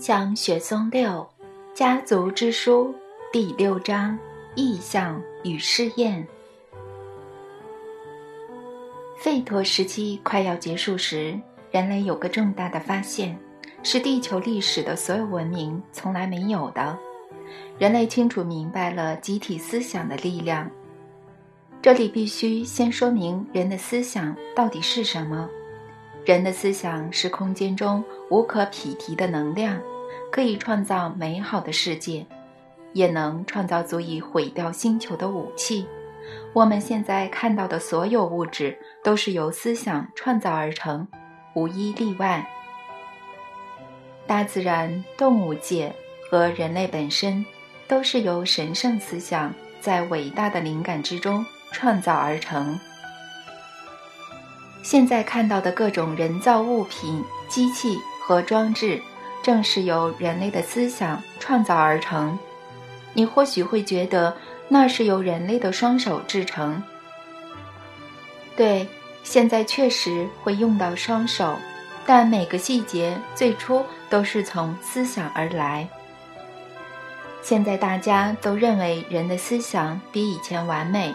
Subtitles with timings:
[0.00, 1.28] 香雪松六，
[1.74, 2.94] 家族之书
[3.32, 4.16] 第六章：
[4.54, 6.24] 意象与试验。
[9.20, 11.38] 吠陀时期快要结束时，
[11.72, 13.36] 人类有个重大的发现，
[13.82, 16.96] 是地球历史的所有文明从来没有的。
[17.76, 20.70] 人类清楚明白了集体思想的力量。
[21.82, 25.48] 这里必须先说明人的思想到底是什么。
[26.28, 29.80] 人的思想是空间中无可匹敌的能量，
[30.30, 32.26] 可以创造美好的世界，
[32.92, 35.88] 也能创造足以毁掉星球的武器。
[36.52, 41.08] 我们现在看到的所有物质都是由思想创造而成，
[41.54, 42.46] 无一例外。
[44.26, 45.90] 大自然、动物界
[46.30, 47.42] 和人类本身，
[47.86, 52.78] 都是由神圣思想在伟大的灵感之中创造而成。
[54.82, 59.00] 现在看到的各种人造物品、机器和装置，
[59.42, 62.38] 正是由人类的思想创造而成。
[63.12, 64.36] 你或许会觉得
[64.68, 66.82] 那是由人类的双手制成。
[68.56, 68.86] 对，
[69.22, 71.56] 现在确实会用到双手，
[72.06, 75.88] 但每个细节最初都是从思想而来。
[77.42, 81.14] 现在大家都认为人的思想比以前完美，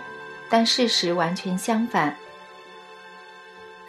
[0.50, 2.16] 但事实完全相反。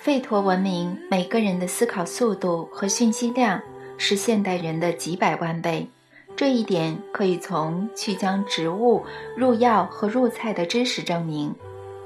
[0.04, 3.58] 吠陀文明每个人的思考速度和讯息量
[3.96, 5.88] 是现代人的几百万倍，
[6.36, 9.02] 这一点可以从去将植物
[9.34, 11.54] 入药和入菜的知识证明。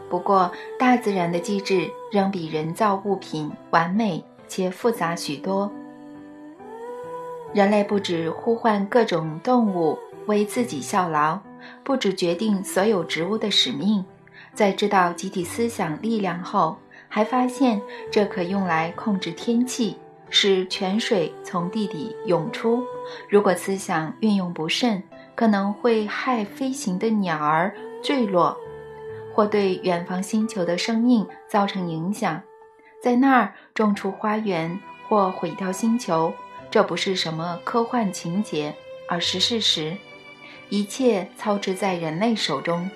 [0.08, 5.68] 不过，大自然的机制仍比人造物品完美且复杂许多。
[7.52, 11.36] 人类不止呼唤各种动物为自己效劳，
[11.82, 14.04] 不止决定所有植物的使命，
[14.54, 16.76] 在知道集体思想力量后。
[17.08, 17.80] 还发现
[18.12, 19.96] 这可用来控制天气，
[20.30, 22.84] 使泉水从地底涌出。
[23.28, 25.02] 如果思想运用不慎，
[25.34, 28.56] 可能会害飞行的鸟儿坠落，
[29.34, 32.40] 或对远方星球的生命造成影响。
[33.02, 36.32] 在那儿种出花园或毁掉星球，
[36.70, 38.74] 这不是什么科幻情节，
[39.08, 39.96] 而是事实。
[40.68, 42.90] 一切操之在人类手中。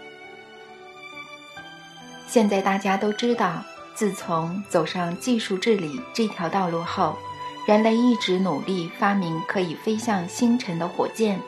[2.26, 3.64] 现在大家都知道。
[4.02, 7.16] 自从走上技术治理这条道路后，
[7.68, 11.40] 人类一直努力发明可以飞向星辰的火箭。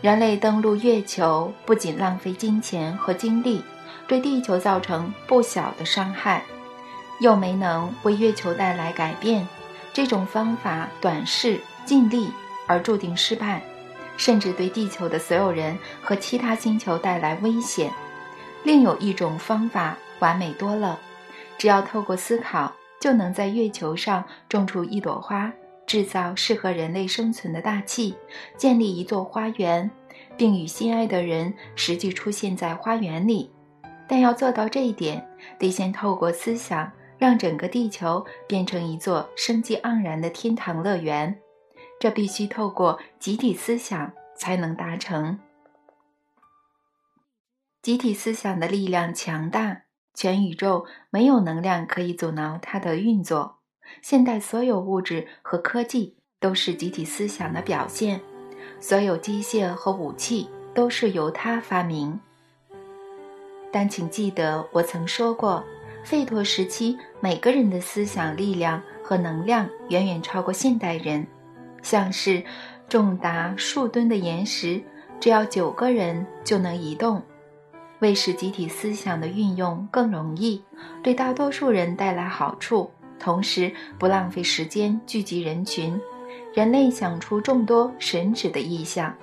[0.00, 3.62] 人类登陆月球不仅浪费金钱和精力，
[4.08, 6.42] 对地球造成不小的伤害，
[7.20, 9.46] 又没能为月球带来改变。
[9.92, 12.28] 这种方法短视、尽力
[12.66, 13.62] 而注定失败，
[14.16, 17.92] 甚至对地球的所有人和其他星球带来危险。
[18.64, 20.98] 另有一种方法完美多了。
[21.60, 25.52] 只要透过思考，就能在月球上种出一朵花，
[25.86, 28.16] 制造适合人类生存的大气，
[28.56, 29.90] 建立一座花园，
[30.38, 33.52] 并与心爱的人实际出现在花园里。
[34.08, 35.28] 但要做到这一点，
[35.58, 41.38] 得先透过思想，让整个地球变成一座生机盎然的天堂乐园。
[42.00, 45.38] 这必须透过集体思想才能达成。
[47.82, 49.82] 集体思想的力量强大。
[50.14, 53.58] 全宇宙没有能量可以阻挠它的运作。
[54.02, 58.20] 现代所有物质和科技都是集体思想的表现，
[58.78, 62.18] 所有机械和武器都是由它发明。
[63.72, 65.64] 但请记得，我曾说过，
[66.04, 71.26] 费陀时期每个人的思想力量和能量远远超过现代人。
[71.82, 72.42] 像是
[72.88, 74.82] 重达数吨的岩石，
[75.18, 77.22] 只要九个人就能移动。
[78.00, 80.62] 为使集体思想的运用更容易，
[81.02, 86.00] 对大多数人带来好处，同时不浪费时间聚集人群，
[86.54, 89.14] 人类想出众多神旨的意象，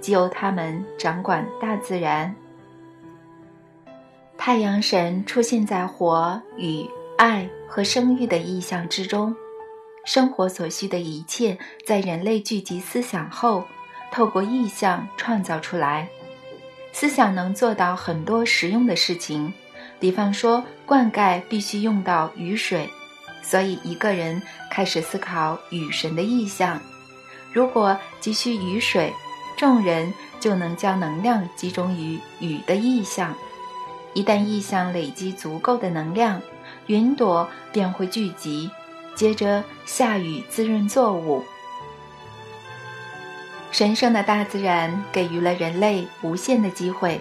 [0.00, 2.34] 即由他们掌管大自然。
[4.38, 6.88] 太阳神出现在火与
[7.18, 9.34] 爱和生育的意象之中，
[10.04, 13.64] 生活所需的一切在人类聚集思想后，
[14.10, 16.08] 透过意象创造出来。
[16.92, 19.52] 思想能做到很多实用的事情，
[19.98, 22.88] 比方说灌溉必须用到雨水，
[23.42, 26.80] 所以一个人开始思考雨神的意象。
[27.52, 29.12] 如果急需雨水，
[29.56, 33.34] 众人就能将能量集中于雨的意象。
[34.14, 36.42] 一旦意象累积足够的能量，
[36.86, 38.70] 云朵便会聚集，
[39.14, 41.44] 接着下雨滋润作物。
[43.72, 47.20] 神圣的大自然给予了人类无限的机会，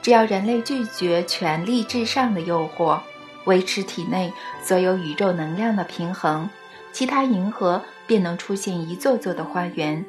[0.00, 2.98] 只要人类拒绝权力至上的诱惑，
[3.44, 4.32] 维持体内
[4.62, 6.48] 所有宇宙能量的平衡，
[6.90, 10.04] 其他银河便能出现一座座的花园。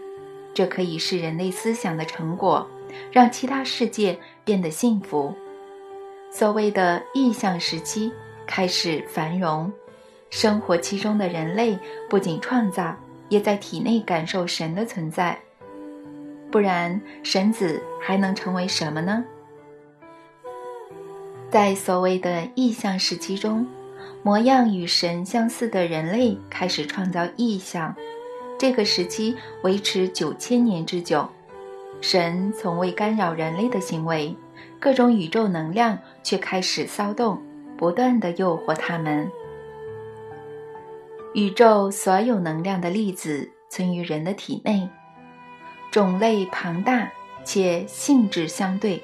[0.53, 2.65] 这可以是人类思想的成果，
[3.11, 5.35] 让其他世界变得幸福。
[6.31, 8.11] 所谓的意象时期
[8.47, 9.71] 开始繁荣，
[10.29, 11.77] 生活其中的人类
[12.09, 12.95] 不仅创造，
[13.27, 15.37] 也在体内感受神的存在。
[16.51, 19.23] 不然，神子还能成为什么呢？
[21.49, 23.67] 在所谓的意象时期中，
[24.23, 27.95] 模样与神相似的人类开始创造意象。
[28.57, 31.27] 这个时期维持九千年之久，
[31.99, 34.35] 神从未干扰人类的行为，
[34.79, 37.41] 各种宇宙能量却开始骚动，
[37.77, 39.29] 不断的诱惑他们。
[41.33, 44.89] 宇宙所有能量的粒子存于人的体内。
[45.95, 47.09] 种类庞大
[47.45, 49.01] 且性质相对，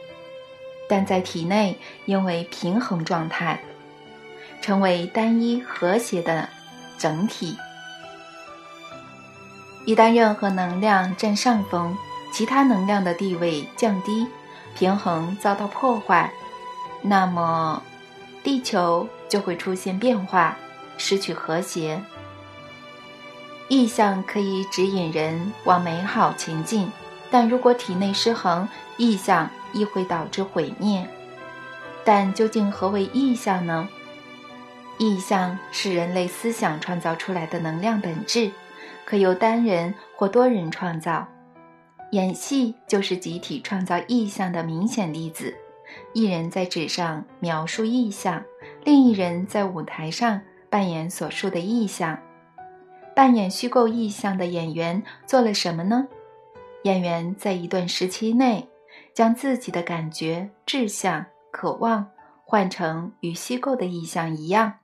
[0.89, 3.63] 但在体内因为平衡状态，
[4.61, 6.49] 成为单一和谐的
[6.97, 7.55] 整体。
[9.85, 11.95] 一旦任何能量占上风，
[12.33, 14.27] 其他能量的地位降低，
[14.75, 16.33] 平衡遭到破坏，
[17.01, 17.81] 那么
[18.43, 20.57] 地球就会出现变化，
[20.97, 22.03] 失去和谐。
[23.71, 26.91] 意象可以指引人往美好前进，
[27.29, 31.07] 但如果体内失衡，意象亦会导致毁灭。
[32.03, 33.87] 但究竟何为意象呢？
[34.97, 38.51] 意象是人类思想创造出来的能量本质，
[39.05, 41.25] 可由单人或多人创造。
[42.11, 45.55] 演戏就是集体创造意象的明显例子。
[46.11, 48.43] 一人在纸上描述意象，
[48.83, 52.19] 另一人在舞台上扮演所述的意象。
[53.15, 56.07] 扮演虚构意象的演员做了什么呢？
[56.83, 58.67] 演员在一段时期内，
[59.13, 62.09] 将自己的感觉、志向、渴望
[62.45, 64.79] 换成与虚构的意象一样，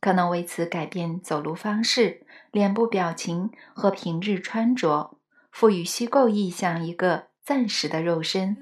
[0.00, 5.18] 可能为此改变走路方式、脸部表情和平日穿着，
[5.50, 8.56] 赋予虚构意象一个暂时的肉身。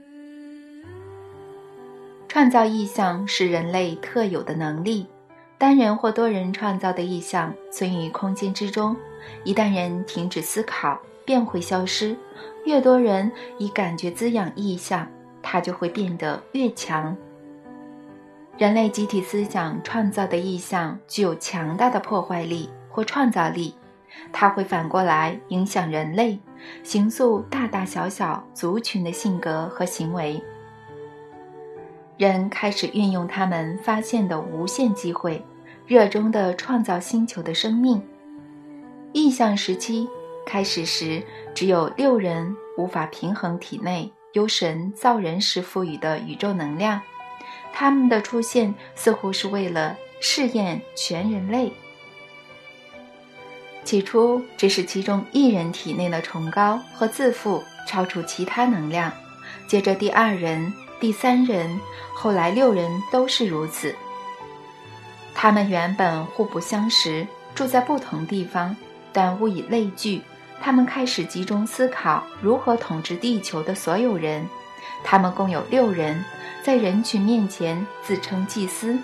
[2.27, 5.07] 创造意象是人类特有的能力。
[5.63, 8.97] 单人或多人创造的意象存于空间之中，
[9.45, 12.17] 一旦人停止思考，便会消失。
[12.65, 15.07] 越多人以感觉滋养意象，
[15.41, 17.17] 它就会变得越强。
[18.59, 23.73] 人类集体思想创造的意象具有强大的破坏力或创造力，
[24.33, 26.37] 它会反过来影响人类，
[26.83, 30.43] 形塑大大小小族群的性格和行为。
[32.19, 35.41] 人开始运用他们发现的无限机会。
[35.93, 38.03] 热衷的创造星球的生命。
[39.13, 40.09] 意象时期
[40.47, 41.23] 开始时，
[41.55, 46.99] 只有六人无法平衡体内由神造人时赋予的宇宙能量。
[47.75, 51.71] 他们的出现似乎是为了试验全人类。
[53.85, 59.13] 起初只是其中一人体内的崇高和自负超出其他能量，
[59.69, 61.79] 接着第二人、第三人，
[62.15, 63.95] 后来六人都是如此。
[65.35, 68.77] 他们原本互不相识，住在不同地方，
[69.13, 70.23] 但物以类聚，
[70.61, 74.47] 他们开始集中思考如何统治地球的所有人。
[75.05, 76.25] 他们共有六人，
[76.63, 78.97] 在人群面前自称祭司。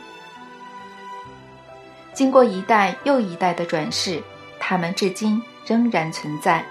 [2.13, 4.23] 经过一代又一代的转世，
[4.59, 6.65] 他们至今仍然存在。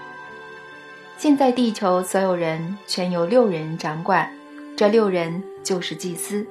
[1.16, 4.30] 现在地球所有人全由六人掌管，
[4.76, 6.46] 这六人就是祭司，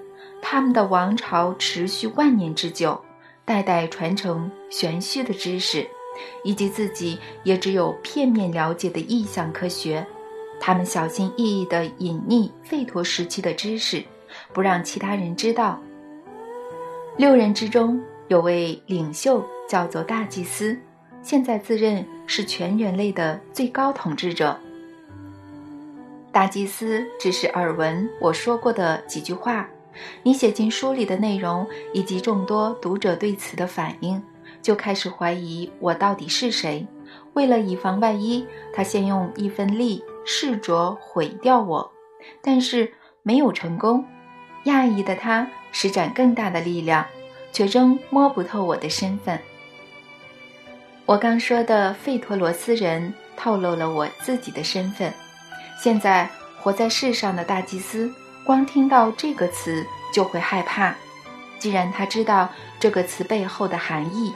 [0.50, 2.98] 他们的王朝持续万年之久。
[3.44, 5.86] 代代传承玄虚的知识，
[6.42, 10.08] 以及自己也只有片面了解的意象科学。
[10.58, 14.02] 他们小心翼翼地隐匿吠陀时期的知识，
[14.54, 15.78] 不让其他人知道。
[17.18, 20.78] 六人之中有位领袖，叫做大祭司，
[21.22, 24.58] 现在自认是全人类的最高统治者。
[26.32, 29.68] 大祭司只是耳闻我说过的几句话。
[30.24, 34.22] 你写进书里的内容，以及众多读者对此的反应，
[34.62, 36.86] 就开始怀疑我到底是谁。
[37.34, 41.92] 为了以防万一，他先用一分力试着毁掉我，
[42.42, 42.92] 但是
[43.24, 44.04] 没有成功。
[44.66, 47.06] 讶异的他施展更大的力量，
[47.54, 49.40] 却仍摸不透我的身份。
[51.06, 55.14] 我刚说的费托罗斯人透露了我自己的身份。
[55.82, 58.12] 现在活在世上的大祭司。
[58.48, 60.96] 光听到这个词就会害怕，
[61.60, 62.48] 既然他知道
[62.80, 64.34] 这个词背后的含义，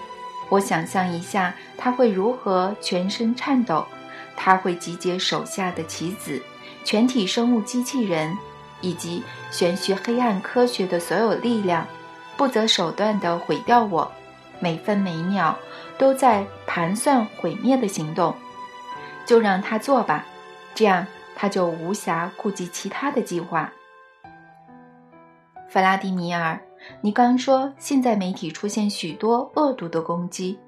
[0.49, 3.87] 我想象一下他会如何全身颤抖。
[4.35, 6.41] 他会集结手下的棋子、
[6.83, 8.37] 全体生物机器人
[8.81, 11.87] 以及玄学黑暗科学的所有力量，
[12.35, 14.11] 不择手段地毁掉我。
[14.59, 15.57] 每分每秒
[15.97, 18.35] 都在盘算毁灭的行动，
[19.25, 20.25] 就让他做吧，
[20.75, 23.71] 这样他就无暇顾及其他的计划。
[25.71, 26.59] 弗拉迪米尔，
[26.99, 30.59] 你刚说现在媒体出现许多恶毒的攻击，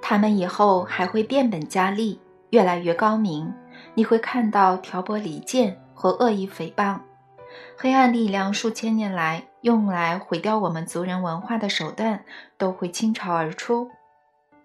[0.00, 2.20] 他们以后还会变本加厉，
[2.50, 3.52] 越来越高明。
[3.94, 7.00] 你会看到挑拨离间和恶意诽谤，
[7.76, 12.24] 黑暗力量数千年来用来毁掉我们族人文化的手段
[12.56, 13.90] 都会倾巢而出。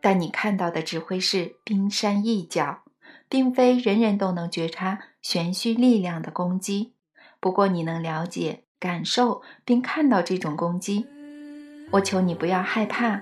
[0.02, 2.84] 但你看到的只会是冰山一角，
[3.28, 6.94] 并非人人都能觉察玄虚力量的攻击。
[7.40, 8.65] 不过你能了解。
[8.80, 11.06] 感受并看到这种攻击，
[11.92, 13.22] 我求你不要害怕，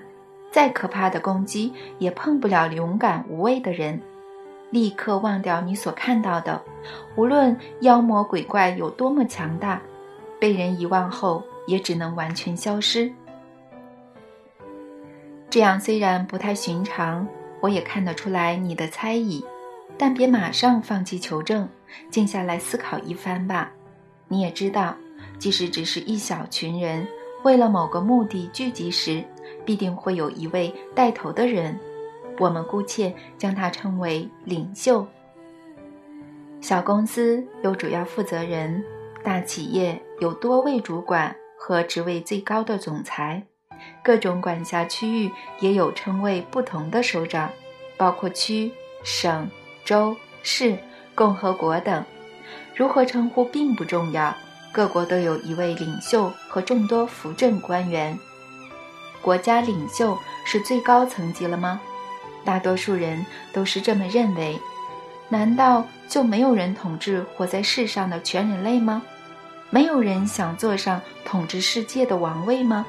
[0.50, 4.00] 再可怕的攻击也碰不了勇敢无畏的人。
[4.70, 6.60] 立刻忘掉你所看到的，
[7.16, 9.80] 无论妖魔鬼怪有多么强大，
[10.40, 13.12] 被人遗忘后也只能完全消失。
[15.48, 17.26] 这样虽然不太寻常，
[17.60, 19.44] 我也看得出来你的猜疑，
[19.96, 21.68] 但别马上放弃求证，
[22.10, 23.70] 静下来思考一番吧。
[24.26, 24.96] 你也知道。
[25.38, 27.06] 即使只是一小群人
[27.42, 29.22] 为了某个目的聚集时，
[29.64, 31.78] 必定会有一位带头的人，
[32.38, 35.06] 我们姑且将他称为领袖。
[36.60, 38.82] 小公司有主要负责人，
[39.22, 43.42] 大企业有多位主管和职位最高的总裁，
[44.02, 47.50] 各种管辖区域也有称谓不同的首长，
[47.98, 48.72] 包括区、
[49.02, 49.50] 省、
[49.84, 50.78] 州、市、
[51.14, 52.02] 共和国等。
[52.74, 54.34] 如何称呼并不重要。
[54.74, 58.18] 各国都有一位领袖和众多扶正官员。
[59.22, 61.80] 国家领袖是最高层级了吗？
[62.44, 64.58] 大多数人都是这么认为。
[65.28, 69.00] 难道就没有人统治活在世上的全人类吗？
[69.70, 72.84] 没有人想坐上统治世界的王位吗？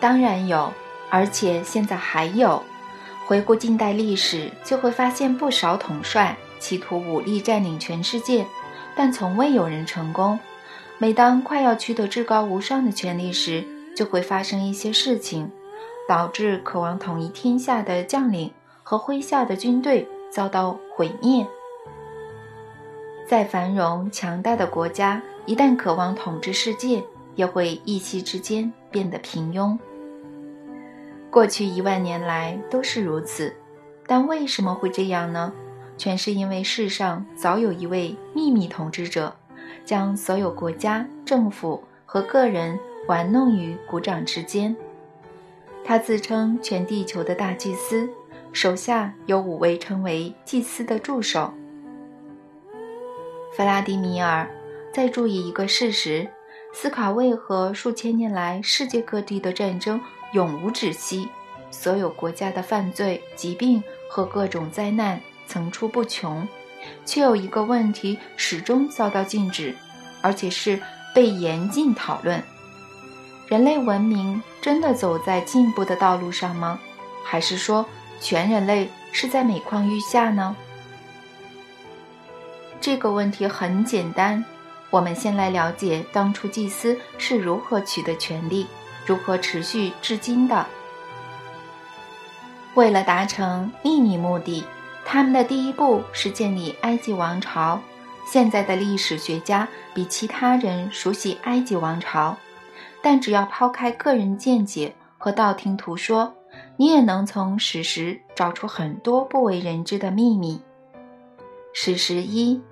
[0.00, 0.72] 当然有，
[1.10, 2.62] 而且现在还有。
[3.26, 8.46] 回顾近代历史，就会发现不少统帅企图武力占领全世界。
[8.94, 10.38] 但从未有人成功。
[10.98, 13.64] 每当快要取得至高无上的权力时，
[13.96, 15.50] 就会发生一些事情，
[16.06, 21.46] 导致渴望统一天下的将领和麾下的军队遭到毁灭。
[23.26, 27.02] 再繁荣强大的国家，一旦渴望统治世界，
[27.34, 29.78] 也会一夕之间变得平庸。
[31.30, 33.54] 过去一万年来都是如此，
[34.06, 35.52] 但为什么会这样呢？
[36.00, 39.36] 全是因为世上早有一位秘密统治者，
[39.84, 44.74] 将所有国家、政府和个人玩弄于股掌之间。
[45.84, 48.08] 他自称全地球的大祭司，
[48.50, 51.52] 手下有五位称为祭司的助手。
[53.52, 54.48] 弗拉迪米尔，
[54.94, 56.26] 再注意一个事实：
[56.72, 60.00] 思考为何数千年来世界各地的战争
[60.32, 61.28] 永无止息，
[61.70, 65.20] 所有国家的犯罪、疾病和各种灾难。
[65.50, 66.46] 层出不穷，
[67.04, 69.74] 却有一个问题始终遭到禁止，
[70.22, 70.80] 而且是
[71.12, 72.40] 被严禁讨论：
[73.48, 76.78] 人类文明真的走在进步的道路上吗？
[77.24, 77.84] 还是说
[78.20, 80.54] 全人类是在每况愈下呢？
[82.80, 84.44] 这个问题很简单，
[84.88, 88.66] 我们先来了解当初祭司是如何取得权力，
[89.04, 90.64] 如何持续至今的。
[92.74, 94.64] 为了达成秘密目的。
[95.12, 97.80] 他们的第一步是建立埃及王朝。
[98.24, 102.36] 现在的历史学家比其他人熟悉埃及王朝，
[103.02, 106.32] 但只要抛开个人见解和道听途说，
[106.76, 110.62] 你也能从史实找出很多不为人知的秘密。
[111.72, 112.62] 史实一：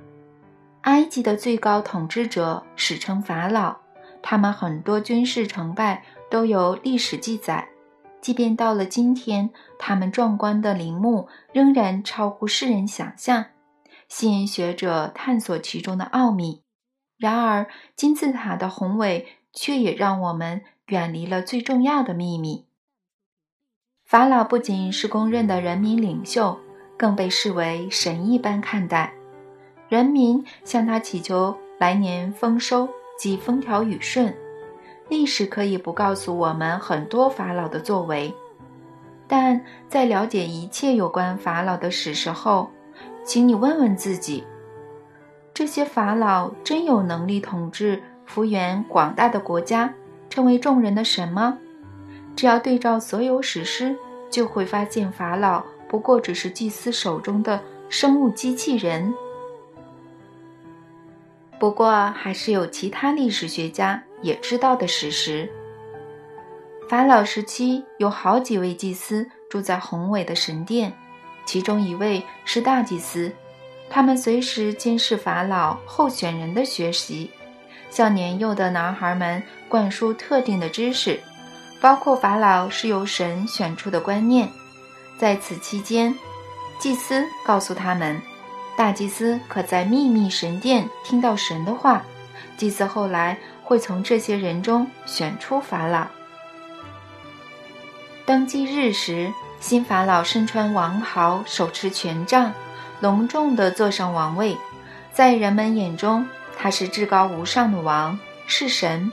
[0.82, 3.74] 埃及的最高统治者史称法老，
[4.22, 7.68] 他们很多军事成败都有历史记载。
[8.20, 13.46] 即便到了今天，他们壮观的陵墓仍然超乎世人想象，
[14.08, 16.62] 吸引学者探索其中的奥秘。
[17.16, 22.66] 然而，金字塔的宏伟却也让我们远离了最重要的秘密。
[24.04, 26.58] 法老不仅是公认的人民领袖，
[26.96, 29.12] 更被视为神一般看待。
[29.88, 34.34] 人民向他祈求来年丰收及风调雨顺。
[35.08, 38.34] 历史可以不告诉我们很多法老的作为，
[39.26, 42.70] 但在了解一切有关法老的史实后，
[43.24, 44.44] 请你问问自己：
[45.54, 49.92] 这些法老真有能力统治幅员广大的国家，
[50.28, 51.58] 成为众人的神吗？
[52.36, 53.96] 只要对照所有史诗，
[54.30, 59.12] 就会发现法老不过只是祭司手中的生物机器人。
[61.58, 64.02] 不过，还是有其他历史学家。
[64.22, 65.50] 也知道的事实。
[66.88, 70.92] 法老时期有好几位祭司住在宏伟的神殿，
[71.44, 73.30] 其中一位是大祭司。
[73.90, 77.30] 他们随时监视法老候选人的学习，
[77.90, 81.20] 向年幼的男孩们灌输特定的知识，
[81.80, 84.48] 包括法老是由神选出的观念。
[85.18, 86.14] 在此期间，
[86.78, 88.20] 祭司告诉他们，
[88.76, 92.02] 大祭司可在秘密神殿听到神的话。
[92.56, 96.06] 祭司后来会从这些人中选出法老。
[98.24, 102.54] 登基日时，新法老身穿王袍，手持权杖。
[103.00, 104.56] 隆重地坐上王位，
[105.12, 109.12] 在人们眼中，他是至高无上的王，是神。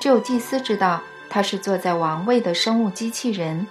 [0.00, 3.66] 只有祭司知道他是坐在王位的生物机器人。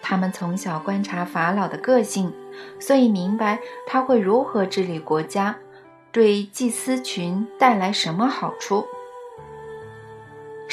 [0.00, 2.32] 他们从小观察法老的个性，
[2.78, 5.56] 所以明白他会如何治理国家，
[6.12, 8.86] 对祭司群带来什么好处。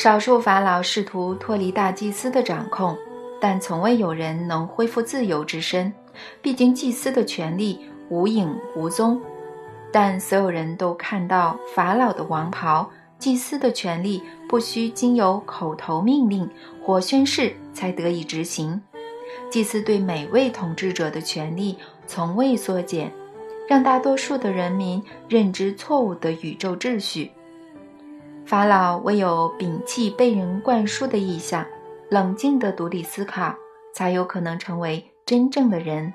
[0.01, 2.97] 少数法老试图脱离大祭司的掌控，
[3.37, 5.93] 但从未有人能恢复自由之身。
[6.41, 7.81] 毕竟，祭司的权力。
[8.09, 9.21] 无影无踪，
[9.91, 12.89] 但所有人都看到法老的王袍。
[13.17, 16.49] 祭司的权力不需经由口头命令
[16.81, 18.81] 或宣誓才得以执行。
[19.51, 21.77] 祭司对每位统治者的权力
[22.07, 23.11] 从未缩减，
[23.67, 27.29] 让大多数的人民认知错误的宇宙秩序。
[28.49, 31.63] 法老唯有摒弃被人灌输的意向，
[32.09, 33.53] 冷静地独立思考，
[33.93, 36.11] 才有可能成为真正的人。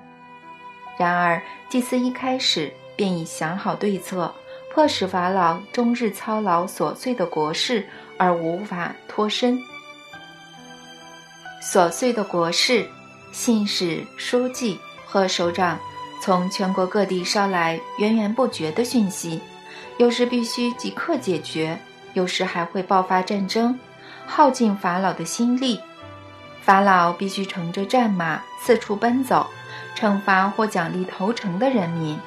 [0.99, 4.35] 然而，祭司一开始便已想好对策，
[4.73, 7.87] 迫使法老终日操劳琐碎的国事
[8.19, 9.57] 而无法脱身。
[11.63, 12.85] 琐碎的国事，
[13.31, 14.77] 信使、书记
[15.07, 15.79] 和首长
[16.21, 19.41] 从全国各地捎来源源不绝的讯息，
[19.99, 21.79] 有时必须即刻解决，
[22.15, 23.79] 有时还会爆发战争，
[24.27, 25.79] 耗尽法老的心力。
[26.63, 29.47] 法老必须乘着战马四处奔走。
[29.97, 32.19] 惩罚或奖励投诚的人民，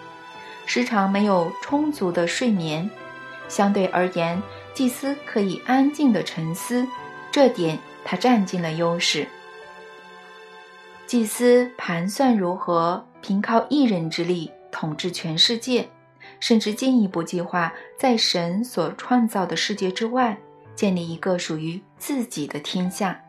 [0.65, 2.89] 时常没有充足的睡眠。
[3.49, 4.41] 相对而言，
[4.73, 6.87] 祭司可以安静的沉思，
[7.29, 9.27] 这点他占尽了优势。
[11.05, 15.89] 祭司盘算如何凭靠一人之力统治全世界，
[16.39, 20.37] 甚至进一步计划在神所创造的世界之外
[20.75, 23.23] 建立一个属于自己的天下。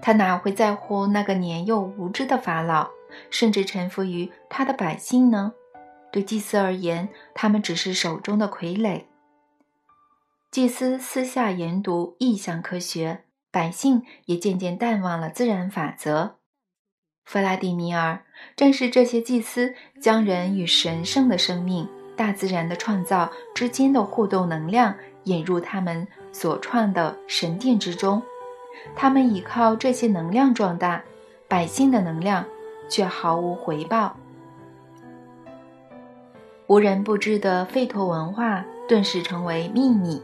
[0.00, 2.90] 他哪会在乎那个年幼无知的法老，
[3.30, 5.52] 甚至臣服于他的百姓呢？
[6.10, 9.04] 对祭司而言，他们只是手中的傀儡。
[10.50, 16.36] 祭司私下研读意象科学，百姓也渐渐淡忘了自然法则。
[17.24, 18.20] 弗拉迪米尔
[18.56, 28.20] 正是这些祭司将人与神圣的生命、大自然的创造之间的互动能量引入他们所创的神殿之中。
[28.96, 31.02] 他们依靠这些能量壮大，
[31.48, 32.44] 百姓的能量
[32.88, 34.16] 却毫无回报。
[36.66, 40.22] 无人不知的吠陀文化顿时成为秘密，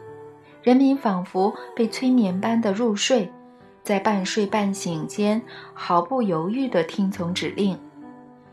[0.63, 3.31] 人民仿佛被催眠般的入睡，
[3.89, 5.41] 在半睡半醒间
[5.73, 7.75] 毫不犹豫地听从指令。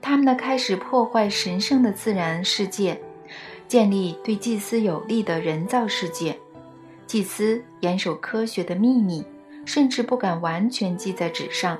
[0.01, 2.97] 他们的开始破坏神圣的自然世界，
[3.67, 6.39] 建立对祭司有利的人造世界。
[7.05, 9.25] 祭司严守科学的秘密。
[9.65, 11.77] 甚至不敢完全记在纸上，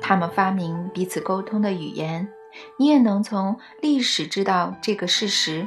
[0.00, 2.28] 他们发明彼此沟通的语言，
[2.76, 5.66] 你也能从历史知道这个事实。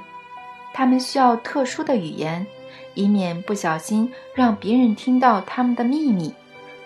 [0.74, 2.46] 他们需要特殊的语言，
[2.94, 6.32] 以免不小心让别人听到他们的秘密。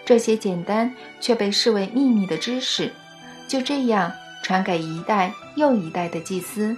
[0.05, 2.91] 这些简单却被视为秘密的知识，
[3.47, 4.11] 就这样
[4.43, 6.75] 传给一代又一代的祭司。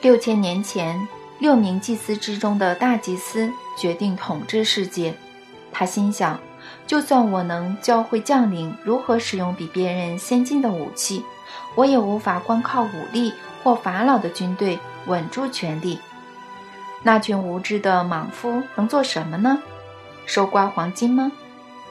[0.00, 1.06] 六千年前。
[1.38, 5.14] 六名祭司之中的大祭司决定统治世界。
[5.70, 6.40] 他心想，
[6.86, 11.22] 就算我能教会将领如何使用比别人先进的武器，
[11.74, 16.00] 我也无法光靠武力或法老的军队稳住权力。
[17.02, 19.62] 那群无知的莽夫能做什么呢？
[20.26, 21.32] 收刮黄金吗？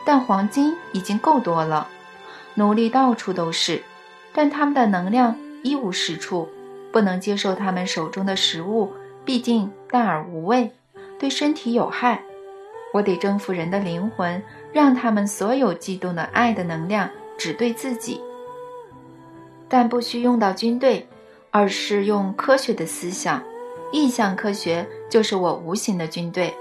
[0.05, 1.87] 但黄金已经够多了。
[2.53, 3.81] 奴隶到处都是，
[4.31, 6.47] 但他们的能量一无是处，
[6.91, 8.93] 不能接受他们手中的食物。
[9.25, 10.71] 毕竟淡而无味，
[11.17, 12.21] 对身体有害。
[12.93, 18.21] 我得征服人的灵魂，让他们所有激动的爱的能量只对自己。
[19.67, 21.07] 但不需用到军队，
[21.49, 23.41] 而是用科学的思想。
[23.91, 26.53] 意象科学就是我无形的军队。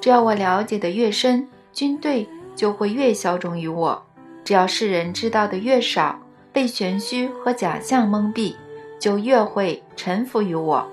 [0.00, 4.00] 只要我了解的越深，军队就会越效忠于我。
[4.44, 6.18] 只要世人知道的越少，
[6.52, 8.54] 被玄虚和假象蒙蔽，
[8.98, 10.86] 就越会臣服于我。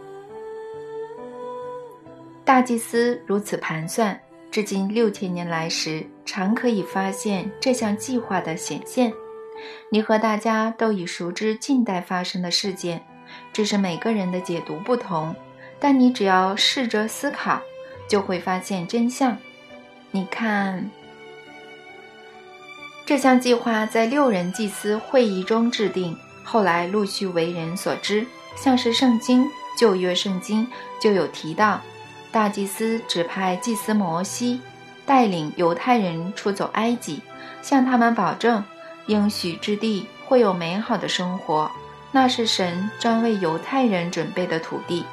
[2.43, 9.13] 大祭司如此盘算，至今六千年来时，常可以发现这项计划的显现。
[9.89, 13.01] 你和大家都已熟知近代发生的事件，
[13.53, 15.33] 只是每个人的解读不同。
[15.79, 17.61] 但你只要试着思考，
[18.13, 19.35] 就会发现真相。
[20.11, 20.87] 你看，
[23.07, 28.23] 这项计划在六人祭司会议中制定，后来陆续为人所知。
[28.55, 29.43] 像是圣经
[29.75, 30.67] 旧约圣经
[31.01, 31.81] 就有提到。
[32.31, 34.61] 大祭司指派祭司摩西
[35.07, 37.19] 带领犹太人出走埃及，
[37.63, 38.63] 向他们保证
[39.07, 41.71] 应许之地会有美好的生活，
[42.11, 45.03] 那是神专为犹太人准备的土地。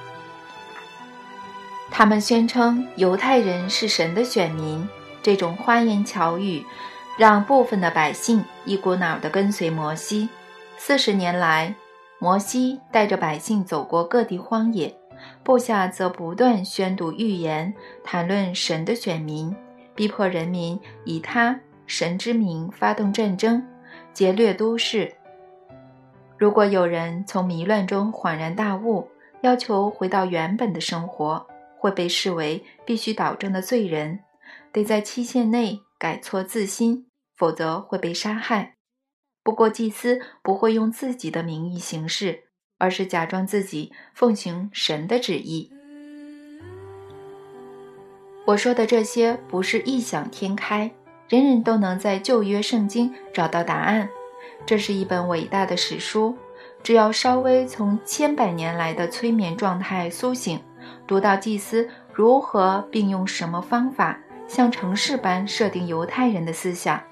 [1.90, 4.88] 他们宣称犹太人是神的选民，
[5.22, 6.64] 这种花言巧语
[7.18, 10.28] 让部分的百姓一股脑地跟随摩西。
[10.78, 11.74] 四十年来，
[12.18, 14.94] 摩西带着百姓走过各地荒野。
[15.42, 19.54] 部下则不断宣读预言，谈论神的选民，
[19.94, 23.62] 逼迫人民以他神之名发动战争，
[24.14, 25.12] 劫掠都市。
[26.38, 29.06] 如果有人从迷乱中恍然大悟，
[29.42, 31.46] 要求回到原本的生活，
[31.80, 34.20] 会被视为必须导正的罪人，
[34.70, 38.74] 得在期限内改错自新，否则会被杀害。
[39.42, 42.44] 不过，祭司不会用自己的名义行事。
[42.82, 45.70] 而是假装自己奉行神的旨意。
[48.46, 50.90] 我说的这些不是异想天开，
[51.28, 54.08] 人人都能在旧约圣经找到答案。
[54.64, 56.34] 这是一本伟大的史书，
[56.82, 60.58] 只要稍微从千百年来的催眠状态苏醒，
[61.10, 67.02] 读到祭司如何并用什么方法像城市般设定犹太人的思想，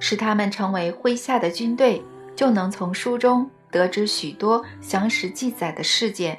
[0.00, 2.02] 使他们成为麾下的军队，
[2.34, 3.48] 就能从书中。
[3.70, 6.36] 得知许多详实记载的事件。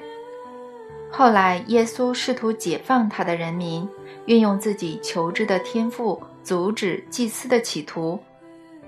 [1.10, 3.88] 后来，耶稣试图解放他的人民，
[4.26, 8.18] 运用自己求知的天赋阻止祭司的企图。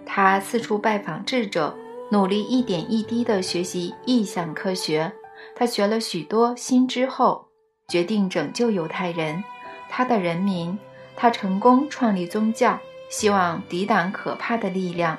[0.05, 1.74] 他四处拜访智者，
[2.11, 5.11] 努力一点一滴地学习异象科学。
[5.60, 7.46] 他学了许多新知后，
[7.86, 9.44] 决定拯救犹太人，
[9.90, 10.78] 他的人民。
[11.14, 15.18] 他成功创立宗教，希望抵挡可怕的力量。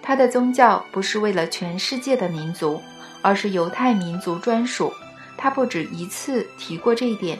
[0.00, 2.80] 他的宗教不是为了全世界的民族，
[3.22, 4.92] 而是犹太民族专属。
[5.36, 7.36] 他不止一次提过这一点，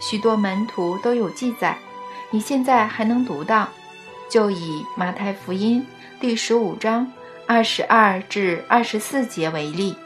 [0.00, 1.76] 许多门徒都有记载。
[2.30, 3.68] 你现在还能读到，
[4.28, 5.84] 就以马太福音
[6.20, 7.12] 第十五章
[7.44, 9.96] 二十二至二十四节为例。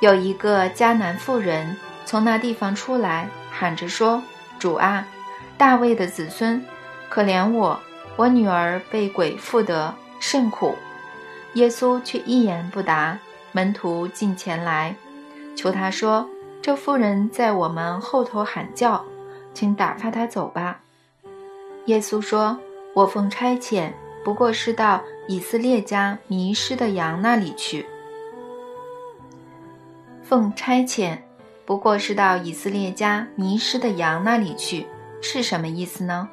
[0.00, 4.22] 有一个迦南妇人从那地方出来，喊着说
[4.58, 5.06] ：“主啊，
[5.56, 6.64] 大卫的子孙，
[7.08, 7.80] 可怜我。”
[8.16, 10.74] 我女儿被鬼附得甚苦，
[11.54, 13.18] 耶稣却一言不答。
[13.52, 14.94] 门徒进前来，
[15.56, 16.28] 求他说
[16.60, 19.02] ：“这妇人在我们后头喊叫，
[19.54, 20.80] 请打发她走吧。”
[21.86, 22.58] 耶稣说
[22.94, 27.86] ：“我奉差遣，不过是到以色列家迷失的羊那里去。
[30.30, 31.18] 奉差遣，
[31.66, 34.86] 不过是到以色列家迷失的羊那里去，
[35.20, 36.28] 是什么意思呢？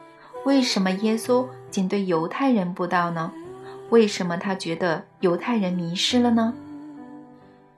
[0.46, 3.32] 为什么耶稣？”仅对犹太人布道呢？
[3.90, 6.54] 为什么他觉得犹太人迷失了呢？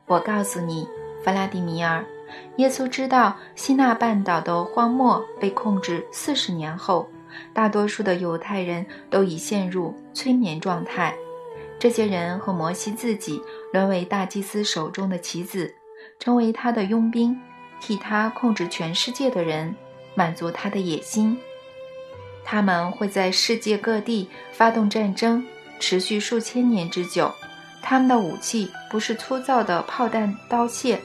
[0.08, 0.90] 我告诉你，
[1.24, 2.04] 弗拉迪米尔，
[2.58, 7.08] 耶稣知道西纳半岛的荒漠被控制四十年后，
[7.54, 11.16] 大多数的犹太人都已陷入催眠状态。
[11.80, 15.74] 这些人和摩西自己沦为大祭司手中的棋子，
[16.20, 17.40] 成为他的佣兵，
[17.80, 19.74] 替他控制全世界的人，
[20.14, 21.40] 满足他的野心。
[22.44, 25.46] 他们会在世界各地发动战争，
[25.80, 27.34] 持续数千年之久。
[27.82, 30.98] 他们的武器不是粗糙的炮弹、刀械，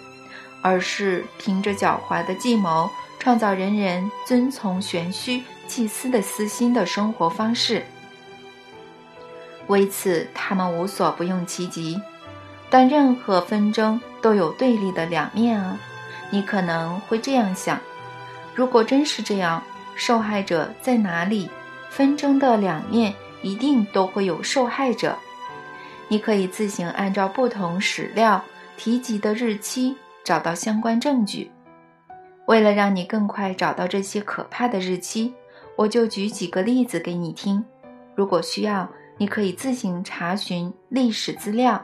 [0.60, 7.84] 而是凭着狡猾的计谋，创造人人遵从玄虚祭司的私心的生活方式。
[9.68, 12.00] 为此，他们无所不用其极。
[12.68, 15.78] 但任何纷争都有对立的两面啊！
[16.30, 17.78] 你可能会这样想：
[18.54, 19.62] 如果真是这样。
[19.96, 21.48] 受害者在哪里？
[21.90, 25.16] 纷争的两面一定都会有受害者。
[26.08, 28.42] 你可以自行按照不同史料
[28.76, 31.48] 提及的日期找到相关证据。
[32.46, 35.32] 为了让你更快找到这些可怕的日期，
[35.76, 37.64] 我就举几个例子给你听。
[38.16, 41.80] 如果需要，你可以自行查询历史资料。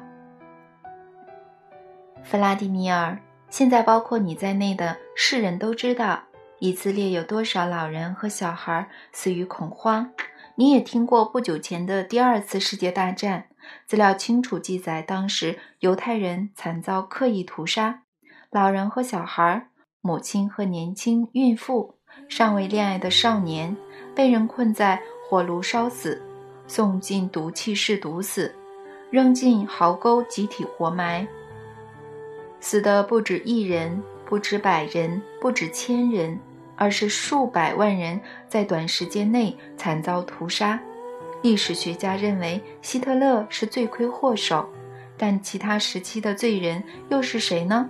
[2.22, 6.22] 弗拉迪米尔，现在包括你在内的世人都知道。
[6.60, 10.12] 以色列有多少老人和小孩死于恐慌？
[10.56, 13.46] 你也听过不久前的第二次世界大战，
[13.86, 18.02] 资料清楚记载，当时犹太人惨遭刻意屠杀，
[18.50, 19.68] 老人和小孩
[20.02, 21.96] 母亲和年轻孕妇、
[22.28, 23.74] 尚未恋爱的少年，
[24.14, 26.22] 被人困在火炉烧死，
[26.66, 28.54] 送进毒气室毒死，
[29.10, 31.26] 扔进壕沟集体活埋。
[32.60, 36.38] 死的不止一人，不止百人，不止千人，
[36.76, 40.78] 而是数百万人，在短时间内惨遭屠杀。
[41.42, 44.68] 历史学家认为希特勒是罪魁祸首，
[45.16, 47.88] 但其他时期的罪人又是谁呢？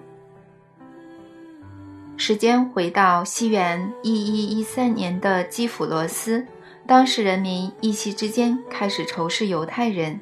[2.16, 6.46] 时间回到西元一一一三年的基辅罗斯，
[6.86, 10.20] 当时人民一夕之间开始仇视犹太人。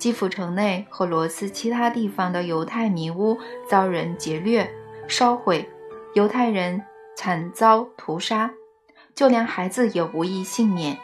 [0.00, 4.68] 基辅城内和罗斯其他地方的犹太迷屋遭人劫掠、
[5.06, 5.68] 烧毁，
[6.14, 6.82] 犹太人
[7.14, 8.50] 惨遭屠杀，
[9.14, 10.96] 就连孩子也无一幸免。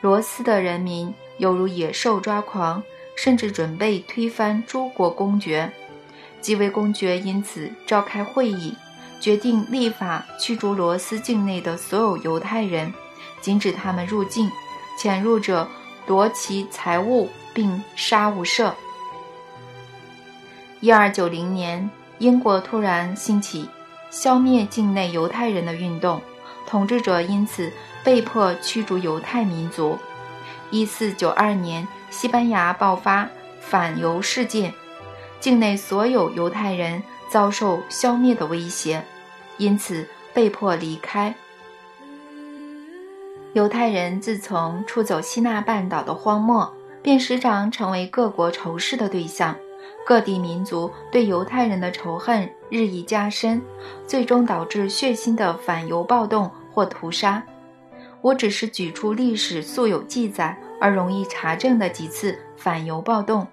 [0.00, 2.82] 罗斯的人民犹如野兽抓狂，
[3.16, 5.70] 甚至准备推翻诸国公爵。
[6.40, 8.74] 几位公爵因此召开会议，
[9.20, 12.92] 决定立法驱逐罗斯境内的所有犹太人，
[13.40, 14.50] 禁止他们入境，
[14.98, 15.68] 潜入者
[16.04, 17.28] 夺其财物。
[17.52, 18.72] 并杀无赦。
[20.80, 23.68] 一二九零年，英国突然兴起
[24.10, 26.22] 消灭境内犹太人的运动，
[26.66, 27.70] 统治者因此
[28.02, 29.98] 被迫驱逐犹太民族。
[30.70, 33.28] 一四九二年，西班牙爆发
[33.60, 34.72] 反犹事件，
[35.38, 39.04] 境内所有犹太人遭受消灭的威胁，
[39.58, 41.34] 因此被迫离开。
[43.52, 46.72] 犹太人自从出走西纳半岛的荒漠。
[47.02, 49.56] 便时常成为各国仇视的对象，
[50.06, 53.60] 各地民族对犹太人的仇恨日益加深，
[54.06, 57.42] 最终导致血腥的反犹暴动或屠杀。
[58.20, 63.46] 我只是举出历史素有记载而容易查证的几次反犹暴动，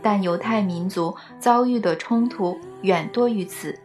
[0.00, 3.78] 但犹太民族遭遇的冲突远多于此。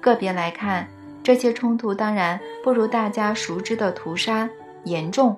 [0.00, 0.88] 个别来看，
[1.22, 4.48] 这些冲突当然不如大家熟知的屠杀
[4.84, 5.36] 严重。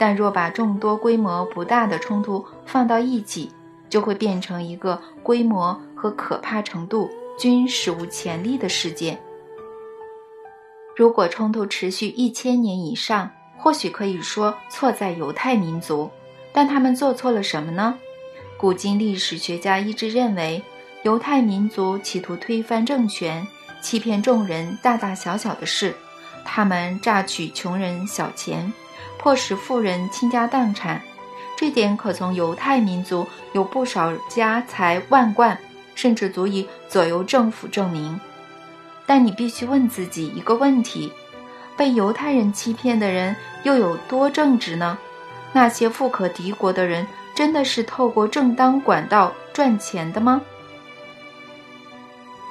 [0.00, 3.52] 但若把众多规模不大的冲突放到一起，
[3.90, 9.20] 就会变成一个规模和可怕程度均史无前例的事件。
[10.96, 16.10] 如果冲突持续一千年以上，或许可以说错在犹太民族，
[16.50, 17.98] 但他们做错了什么呢？
[18.56, 20.62] 古今历史学家一致认为，
[21.02, 23.46] 犹太民族企图推翻政权，
[23.82, 25.94] 欺骗众人大大小小的事，
[26.42, 28.72] 他们榨取穷人小钱。
[29.22, 30.98] 迫使富人倾家荡产，
[31.54, 35.58] 这点可从犹太民族有不少家财万贯，
[35.94, 38.18] 甚至足以左右政府证明。
[39.04, 41.12] 但你必须问自己一个问题：
[41.76, 44.96] 被犹太人欺骗的人又有多正直呢？
[45.52, 50.40] 那些富可敌国的人真的是透过正当管道赚钱的吗？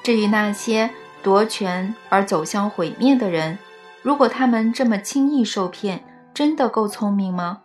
[0.04, 0.88] 至于那些
[1.24, 3.58] 夺权而走向毁灭的人，
[4.04, 6.04] 如果他们这么轻易受骗，
[6.40, 7.64] 真的够聪明吗？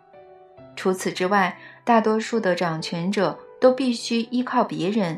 [0.74, 5.16] 除此之外，大多数的掌权者都必须依靠别人。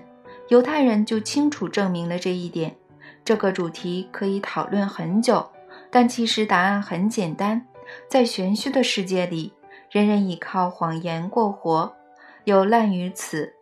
[0.48, 2.76] 犹太人就清楚证明了这一点。
[3.24, 5.50] 这个主题可以讨论很久，
[5.90, 7.66] 但其实答案很简单：
[8.10, 9.54] 在玄虚的世界里，
[9.90, 11.96] 人人依靠谎言过活，
[12.44, 13.54] 有滥于此，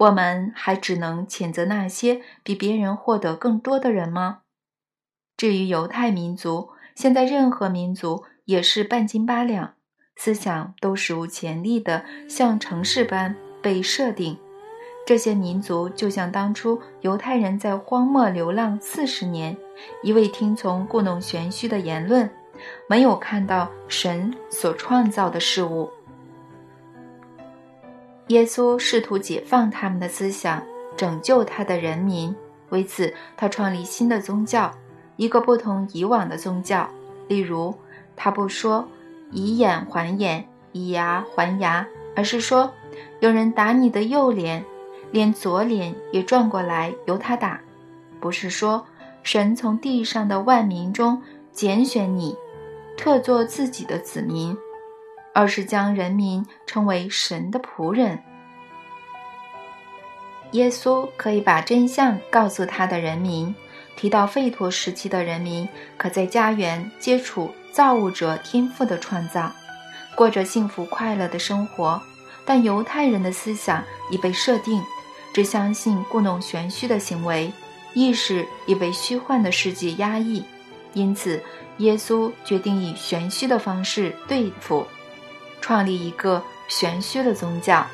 [0.00, 4.38] 我们还只能谴责那些比别人获得更多的人吗？
[5.36, 8.24] 至于犹太民族，现在任何民族。
[8.46, 9.74] 也是半斤八两，
[10.14, 14.38] 思想都史无前例的像城市般被设定。
[15.04, 19.56] 这些民族就像当初犹太人在荒漠流浪四十年，
[20.00, 22.30] 一味听从故弄玄虚的言论，
[22.88, 25.90] 没有看到神所创造的事物。
[28.28, 30.62] 耶稣试图解放他们的思想，
[30.96, 32.34] 拯救他的人民。
[32.68, 34.72] 为此，他创立新的宗教，
[35.16, 36.88] 一个不同以往的宗教，
[37.26, 37.74] 例如。
[38.16, 38.88] 他不说
[39.30, 42.72] 以眼还眼，以牙还牙，而是说
[43.20, 44.64] 有人打你的右脸，
[45.10, 47.60] 连左脸也转过来由他打。
[48.18, 48.84] 不是说
[49.22, 52.34] 神从地上的万民中拣选你，
[52.96, 54.56] 特作自己的子民，
[55.34, 58.18] 而是将人民称为神的仆人。
[60.52, 63.54] 耶稣可以把真相告诉他的人民。
[63.96, 67.50] 提到吠陀时期的人民，可在家园接触。
[67.76, 69.52] 造物者天赋的创造，
[70.14, 72.00] 过着幸福快乐的生活，
[72.46, 74.82] 但犹太人的思想已被设定，
[75.34, 77.52] 只相信故弄玄虚的行为，
[77.92, 80.42] 意识已被虚幻的世界压抑，
[80.94, 81.38] 因此
[81.76, 84.86] 耶稣决定以玄虚的方式对付，
[85.60, 87.86] 创立一个玄虚的宗教。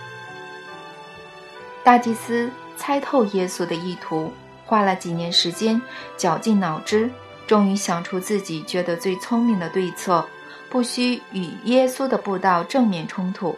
[1.82, 4.32] 大祭司猜透耶稣的意图，
[4.64, 5.82] 花了几年时间，
[6.16, 7.10] 绞尽脑汁。
[7.46, 10.24] 终于想出自己觉得最聪明的对策，
[10.70, 13.54] 不需与耶稣的布道正面冲突，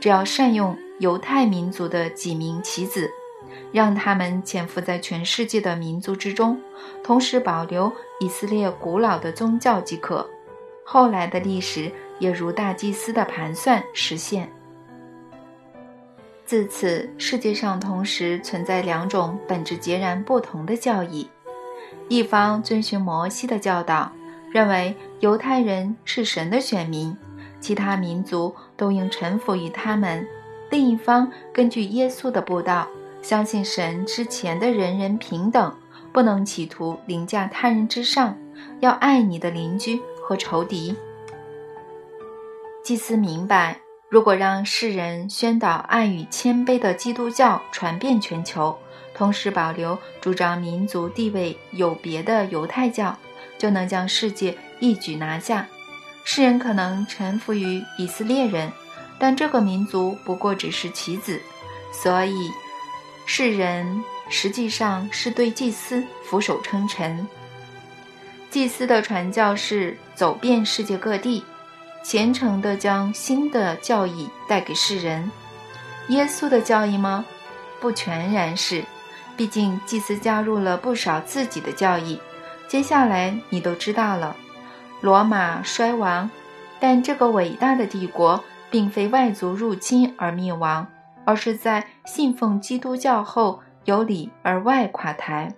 [0.00, 3.10] 只要善用犹太民族的几名棋子，
[3.72, 6.60] 让他们潜伏在全世界的民族之中，
[7.04, 10.28] 同时保留以色列古老的宗教即可。
[10.84, 14.50] 后来的历史也如大祭司的盘算实现。
[16.44, 21.28] 自此，世界上同时存在两种本质截然不同的教义：
[22.08, 24.10] 一方遵循摩西的教导，
[24.50, 27.16] 认为犹太人是神的选民，
[27.60, 30.24] 其他民族都应臣服于他们；
[30.70, 32.86] 另一方根据耶稣的布道，
[33.22, 35.74] 相信神之前的人人平等，
[36.12, 38.36] 不能企图凌驾他人之上，
[38.80, 40.94] 要爱你的邻居和仇敌。
[42.84, 43.80] 祭司明白。
[44.08, 48.78] 如果让世人宣导爱与谦卑的基督教传遍全球，
[49.16, 53.16] 同时保留主张民族地位有别的犹太教，
[53.56, 55.66] 就能将世界一举拿下。
[56.22, 58.70] 世人可能臣服于以色列人，
[59.18, 61.40] 但这个民族不过只是棋子，
[61.92, 62.50] 所以
[63.24, 67.26] 世人实际上是对祭司俯首称臣。
[68.50, 71.42] 祭司的传教士走遍世界各地。
[72.04, 75.28] 虔诚地将新的教义带给世人，
[76.06, 77.24] 耶稣的教义吗？
[77.80, 78.84] 不全然是，
[79.36, 82.20] 毕竟祭司加入了不少自己的教义。
[82.66, 84.36] 接下来你都知道了，
[85.00, 86.30] 罗马衰亡，
[86.80, 90.86] 但这个伟大的帝国并非外族入侵而灭亡，
[91.24, 95.54] 而是在信奉基督教后由里而外垮台。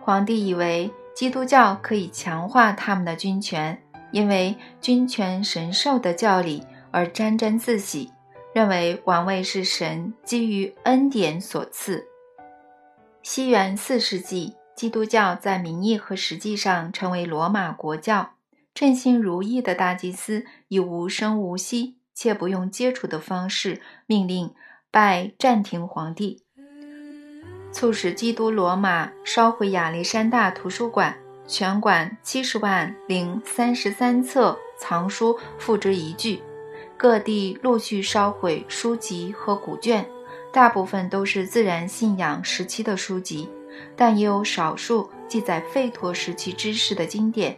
[0.00, 3.80] 皇帝以为基督教可以强化他们的军权。
[4.12, 8.10] 因为君权神授的教理而沾沾自喜，
[8.52, 12.06] 认为王位是神基于恩典所赐。
[13.22, 18.32] 西元四世纪，基督教在名义和实际上成为罗马国教。
[18.72, 24.54] 称心如意的大祭司以无声无息且不用接触的方式命令
[24.90, 26.44] 拜暂停皇帝，
[27.72, 31.16] 促使基督罗马烧毁亚历山大图书馆。
[31.46, 36.40] 全馆七十万零三十三册藏书付之一炬，
[37.00, 40.06] 各地陆续烧毁书籍和古卷，
[40.52, 43.48] 大部分都是自然信仰时期的书籍，
[43.96, 47.56] 但也有少数记载吠陀时期知识的经典。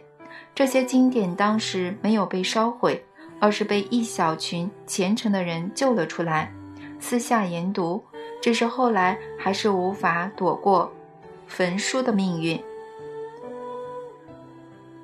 [0.55, 3.03] 这些经典当时没有被烧毁，
[3.37, 6.49] 而是被一小群虔诚的人救了出来，
[6.97, 8.01] 私下研读。
[8.41, 10.89] 只是后来还是无法躲过
[11.47, 12.57] 焚书的命运。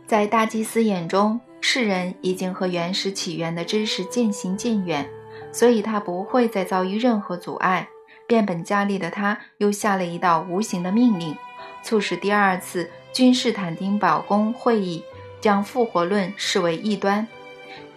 [0.08, 5.08] 在大祭司眼中，世人已经和原始起源的知识渐行渐远，
[5.52, 7.88] 所以他不会再遭遇任何阻碍。
[8.26, 11.36] 变本加厉的他，又下了一道无形的命令，
[11.84, 15.04] 促使第二次君士坦丁堡公会议
[15.42, 17.28] 将复活论视为异端。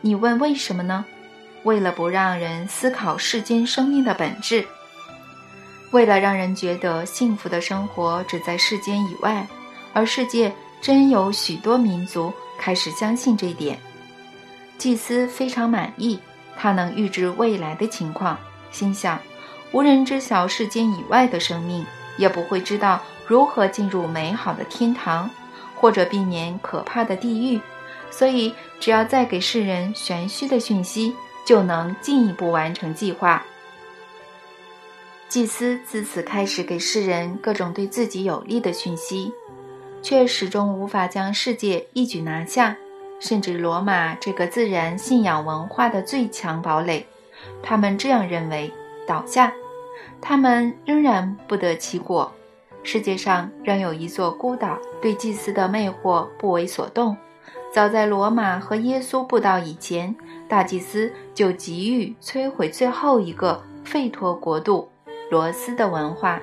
[0.00, 1.04] 你问为什么呢？
[1.62, 4.66] 为了不让人思考世间生命的本质，
[5.92, 9.46] 为了让人觉得幸福的生活只在世间以外，
[9.92, 10.52] 而世界。
[10.82, 13.76] 真有许多民族开始相信这点，
[14.78, 16.20] 祭司非常满意，
[16.56, 18.38] 他能预知未来的情况，
[18.70, 19.18] 心想：
[19.72, 21.84] 无人知晓世间以外的生命，
[22.16, 25.28] 也不会知道如何进入美好的天堂，
[25.74, 27.60] 或者避免可怕的地狱，
[28.12, 33.44] 所以只要再给世人玄虚的讯息，就能进一步完成计划。
[35.28, 39.32] 祭司自此开始给世人各种对自己有利的讯息。
[40.02, 42.76] 却始终无法将世界一举拿下，
[43.20, 47.06] 甚至罗马这个自然信仰文化的最强堡垒，
[47.62, 48.72] 他们这样认为
[49.06, 49.52] 倒下，
[50.20, 52.32] 他们仍然不得其果。
[52.82, 57.16] 世界上仍有一座孤岛，对祭司的魅惑不为所动。
[57.72, 60.14] 早在罗马和耶稣布道以前，
[60.48, 64.90] 大祭司就急于摧毁最后一个吠陀国度——
[65.30, 66.40] 罗斯的文化。